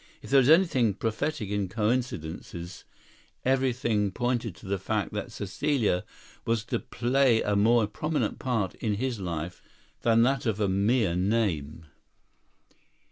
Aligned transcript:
If 0.23 0.31
there 0.31 0.39
is 0.41 0.49
anything 0.49 0.95
prophetic 0.95 1.49
in 1.51 1.69
coincidences, 1.69 2.85
everything 3.45 4.09
pointed 4.09 4.55
to 4.55 4.65
the 4.65 4.79
fact 4.79 5.13
that 5.13 5.27
Caecilia 5.29 6.05
was 6.43 6.63
to 6.65 6.79
play 6.79 7.43
a 7.43 7.55
more 7.55 7.85
prominent 7.85 8.39
part 8.39 8.73
in 8.73 8.95
his 8.95 9.19
life 9.19 9.61
than 10.01 10.23
that 10.23 10.47
of 10.47 10.59
a 10.59 10.67
mere 10.67 11.15
name. 11.15 11.85